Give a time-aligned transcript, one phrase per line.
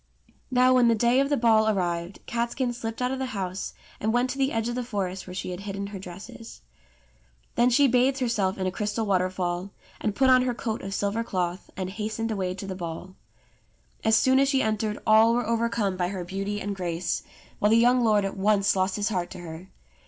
[0.49, 4.11] Now when the day of the ball arrived, Catskin slipped out of the house and
[4.11, 6.61] went to the edge of the forest where she had hidden her dresses.
[7.53, 9.69] Then she bathed herself in a crystal waterfall,
[9.99, 13.13] and put on her coat of silver cloth, and hastened away to the ball.
[14.03, 17.21] As soon as she entered all were overcome by her beauty and grace,
[17.59, 19.69] while the young lord at once lost his heart to her.